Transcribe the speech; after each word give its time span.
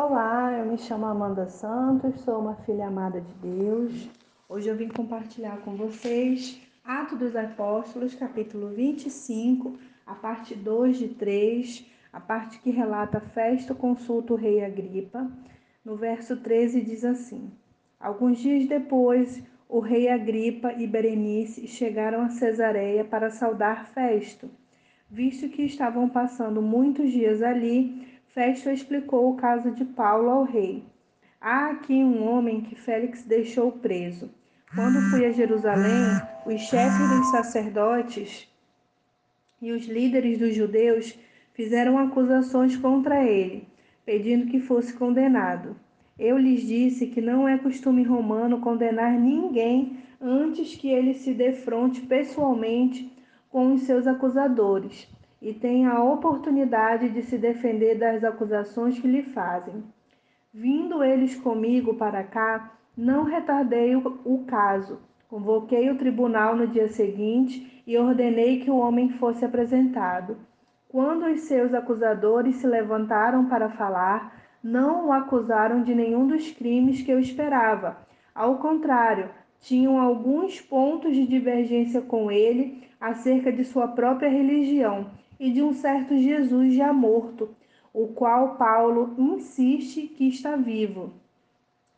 Olá, 0.00 0.56
eu 0.56 0.64
me 0.64 0.78
chamo 0.78 1.06
Amanda 1.06 1.48
Santos, 1.48 2.20
sou 2.20 2.38
uma 2.38 2.54
filha 2.54 2.86
amada 2.86 3.20
de 3.20 3.32
Deus. 3.42 4.08
Hoje 4.48 4.68
eu 4.68 4.76
vim 4.76 4.86
compartilhar 4.86 5.58
com 5.62 5.74
vocês 5.74 6.62
Atos 6.84 7.18
dos 7.18 7.34
Apóstolos, 7.34 8.14
capítulo 8.14 8.68
25, 8.68 9.76
a 10.06 10.14
parte 10.14 10.54
2 10.54 10.98
de 10.98 11.08
3, 11.08 11.84
a 12.12 12.20
parte 12.20 12.60
que 12.60 12.70
relata 12.70 13.18
a 13.18 13.20
festa 13.20 13.74
consulta 13.74 14.34
o 14.34 14.36
rei 14.36 14.64
Agripa. 14.64 15.28
No 15.84 15.96
verso 15.96 16.36
13 16.36 16.80
diz 16.80 17.04
assim: 17.04 17.50
Alguns 17.98 18.38
dias 18.38 18.68
depois, 18.68 19.42
o 19.68 19.80
rei 19.80 20.08
Agripa 20.08 20.74
e 20.74 20.86
Berenice 20.86 21.66
chegaram 21.66 22.22
a 22.22 22.28
Cesareia 22.28 23.04
para 23.04 23.30
saudar 23.30 23.88
Festo. 23.88 24.48
Visto 25.10 25.48
que 25.48 25.62
estavam 25.62 26.08
passando 26.08 26.62
muitos 26.62 27.10
dias 27.10 27.42
ali, 27.42 28.06
Festo 28.34 28.70
explicou 28.70 29.30
o 29.30 29.36
caso 29.36 29.70
de 29.70 29.84
Paulo 29.84 30.28
ao 30.28 30.44
rei. 30.44 30.84
Há 31.40 31.70
aqui 31.70 31.94
um 31.94 32.28
homem 32.28 32.60
que 32.60 32.74
Félix 32.74 33.24
deixou 33.24 33.72
preso. 33.72 34.30
Quando 34.74 35.00
fui 35.10 35.24
a 35.24 35.32
Jerusalém, 35.32 36.04
os 36.44 36.60
chefes 36.60 37.08
dos 37.08 37.30
sacerdotes 37.30 38.46
e 39.62 39.72
os 39.72 39.86
líderes 39.86 40.38
dos 40.38 40.54
judeus 40.54 41.18
fizeram 41.54 41.98
acusações 41.98 42.76
contra 42.76 43.24
ele, 43.24 43.66
pedindo 44.04 44.46
que 44.46 44.60
fosse 44.60 44.92
condenado. 44.92 45.74
Eu 46.18 46.36
lhes 46.36 46.66
disse 46.66 47.06
que 47.06 47.22
não 47.22 47.48
é 47.48 47.56
costume 47.56 48.02
romano 48.02 48.60
condenar 48.60 49.12
ninguém 49.12 49.98
antes 50.20 50.74
que 50.74 50.88
ele 50.88 51.14
se 51.14 51.32
defronte 51.32 52.02
pessoalmente 52.02 53.10
com 53.48 53.72
os 53.72 53.82
seus 53.82 54.06
acusadores 54.06 55.08
e 55.40 55.54
tenha 55.54 55.90
a 55.90 56.02
oportunidade 56.02 57.08
de 57.10 57.22
se 57.22 57.38
defender 57.38 57.96
das 57.96 58.24
acusações 58.24 58.98
que 58.98 59.06
lhe 59.06 59.22
fazem. 59.22 59.84
Vindo 60.52 61.04
eles 61.04 61.36
comigo 61.36 61.94
para 61.94 62.24
cá, 62.24 62.72
não 62.96 63.22
retardei 63.22 63.94
o 63.94 64.44
caso. 64.46 65.00
Convoquei 65.28 65.90
o 65.90 65.96
tribunal 65.96 66.56
no 66.56 66.66
dia 66.66 66.88
seguinte 66.88 67.82
e 67.86 67.96
ordenei 67.96 68.60
que 68.60 68.70
o 68.70 68.78
homem 68.78 69.10
fosse 69.10 69.44
apresentado. 69.44 70.36
Quando 70.88 71.26
os 71.26 71.42
seus 71.42 71.72
acusadores 71.74 72.56
se 72.56 72.66
levantaram 72.66 73.46
para 73.46 73.68
falar, 73.68 74.42
não 74.62 75.08
o 75.08 75.12
acusaram 75.12 75.82
de 75.82 75.94
nenhum 75.94 76.26
dos 76.26 76.50
crimes 76.50 77.02
que 77.02 77.12
eu 77.12 77.20
esperava. 77.20 77.98
Ao 78.34 78.56
contrário, 78.56 79.30
tinham 79.60 80.00
alguns 80.00 80.60
pontos 80.60 81.14
de 81.14 81.26
divergência 81.26 82.00
com 82.00 82.30
ele 82.30 82.82
acerca 83.00 83.52
de 83.52 83.64
sua 83.64 83.86
própria 83.88 84.28
religião 84.28 85.10
e 85.38 85.50
de 85.50 85.62
um 85.62 85.72
certo 85.72 86.16
Jesus 86.16 86.74
já 86.74 86.92
morto, 86.92 87.48
o 87.92 88.08
qual 88.08 88.56
Paulo 88.56 89.14
insiste 89.18 90.08
que 90.08 90.28
está 90.28 90.56
vivo. 90.56 91.12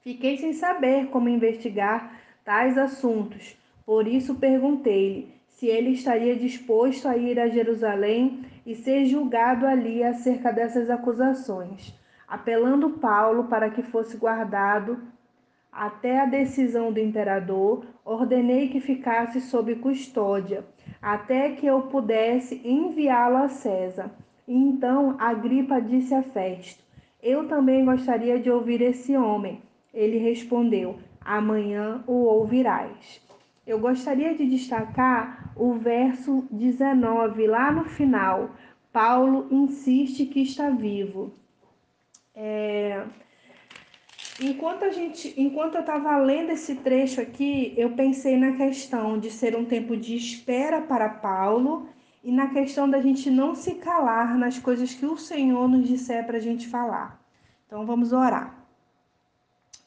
Fiquei 0.00 0.38
sem 0.38 0.52
saber 0.52 1.08
como 1.08 1.28
investigar 1.28 2.18
tais 2.44 2.78
assuntos, 2.78 3.56
por 3.84 4.06
isso 4.06 4.34
perguntei-lhe 4.36 5.28
se 5.48 5.66
ele 5.66 5.90
estaria 5.90 6.36
disposto 6.36 7.06
a 7.06 7.16
ir 7.16 7.38
a 7.38 7.48
Jerusalém 7.48 8.44
e 8.64 8.74
ser 8.74 9.04
julgado 9.06 9.66
ali 9.66 10.02
acerca 10.02 10.50
dessas 10.52 10.88
acusações 10.88 11.98
apelando 12.30 12.90
Paulo 12.90 13.44
para 13.44 13.68
que 13.68 13.82
fosse 13.82 14.16
guardado 14.16 15.02
até 15.72 16.20
a 16.20 16.26
decisão 16.26 16.92
do 16.92 17.00
imperador, 17.00 17.84
ordenei 18.04 18.68
que 18.68 18.80
ficasse 18.80 19.40
sob 19.40 19.74
custódia, 19.76 20.64
até 21.00 21.52
que 21.52 21.66
eu 21.66 21.82
pudesse 21.82 22.60
enviá-lo 22.64 23.36
a 23.36 23.48
César. 23.48 24.10
E 24.46 24.54
então 24.54 25.16
Agripa 25.18 25.80
disse 25.80 26.14
a 26.14 26.22
Festo: 26.22 26.82
Eu 27.22 27.48
também 27.48 27.84
gostaria 27.84 28.38
de 28.38 28.50
ouvir 28.50 28.82
esse 28.82 29.16
homem. 29.16 29.62
Ele 29.92 30.18
respondeu: 30.18 30.98
Amanhã 31.20 32.02
o 32.06 32.24
ouvirás. 32.24 33.20
Eu 33.66 33.78
gostaria 33.78 34.34
de 34.34 34.46
destacar 34.46 35.52
o 35.56 35.74
verso 35.74 36.46
19, 36.50 37.46
lá 37.46 37.70
no 37.70 37.84
final. 37.84 38.50
Paulo 38.92 39.46
insiste 39.50 40.26
que 40.26 40.40
está 40.40 40.70
vivo. 40.70 41.32
É... 42.34 43.04
Enquanto 44.42 44.84
a 44.84 44.90
gente, 44.90 45.34
enquanto 45.36 45.74
eu 45.74 45.82
estava 45.82 46.16
lendo 46.16 46.50
esse 46.50 46.76
trecho 46.76 47.20
aqui, 47.20 47.74
eu 47.76 47.90
pensei 47.90 48.38
na 48.38 48.52
questão 48.56 49.18
de 49.18 49.30
ser 49.30 49.54
um 49.54 49.66
tempo 49.66 49.94
de 49.94 50.16
espera 50.16 50.80
para 50.80 51.10
Paulo 51.10 51.86
e 52.24 52.32
na 52.32 52.48
questão 52.48 52.88
da 52.88 53.02
gente 53.02 53.30
não 53.30 53.54
se 53.54 53.74
calar 53.74 54.38
nas 54.38 54.58
coisas 54.58 54.94
que 54.94 55.04
o 55.04 55.18
Senhor 55.18 55.68
nos 55.68 55.86
disser 55.86 56.24
para 56.24 56.38
a 56.38 56.40
gente 56.40 56.66
falar. 56.68 57.20
Então 57.66 57.84
vamos 57.84 58.14
orar. 58.14 58.60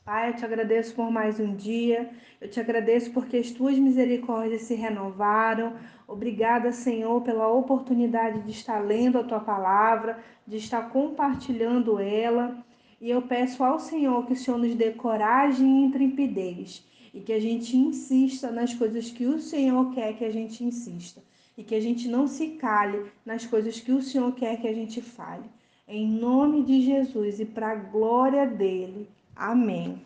Pai, 0.06 0.30
eu 0.30 0.36
te 0.36 0.46
agradeço 0.46 0.94
por 0.94 1.09
mais 1.09 1.40
um 1.40 1.56
dia, 1.56 2.12
eu 2.40 2.47
te 2.47 2.59
agradeço 2.59 3.12
porque 3.12 3.38
as 3.38 3.50
tuas 3.50 3.80
misericórdias 3.80 4.64
se 4.64 4.75
renovaram. 4.75 5.78
Obrigada, 6.08 6.72
Senhor, 6.72 7.22
pela 7.22 7.47
oportunidade 7.47 8.41
de 8.41 8.52
estar 8.52 8.80
lendo 8.80 9.18
a 9.18 9.24
tua 9.24 9.40
palavra, 9.40 10.20
de 10.46 10.58
estar 10.58 10.90
compartilhando 10.90 12.00
ela. 12.00 12.64
E 13.03 13.09
eu 13.09 13.22
peço 13.22 13.62
ao 13.62 13.80
Senhor 13.80 14.25
que 14.25 14.31
o 14.31 14.36
Senhor 14.38 14.58
nos 14.58 14.75
dê 14.75 14.91
coragem 14.91 15.68
e 15.68 15.86
intrepidez 15.88 16.81
e 17.14 17.19
que 17.19 17.34
a 17.34 17.40
gente 17.40 17.75
insista 17.75 18.50
nas 18.50 18.74
coisas 18.74 19.12
que 19.12 19.25
o 19.25 19.41
Senhor 19.41 19.94
quer 19.94 20.16
que 20.18 20.24
a 20.24 20.31
gente 20.31 20.64
insista 20.64 21.22
e 21.58 21.66
que 21.66 21.75
a 21.75 21.81
gente 21.81 22.08
não 22.08 22.30
se 22.30 22.52
cale 22.52 23.12
nas 23.25 23.46
coisas 23.46 23.78
que 23.78 23.91
o 23.91 24.02
Senhor 24.02 24.31
quer 24.31 24.56
que 24.62 24.69
a 24.69 24.74
gente 24.74 25.02
fale. 25.02 25.44
Em 25.86 26.08
nome 26.08 26.64
de 26.64 26.80
Jesus 26.80 27.41
e 27.41 27.46
para 27.46 27.72
a 27.72 27.75
glória 27.75 28.47
dele. 28.47 29.09
Amém. 29.35 30.02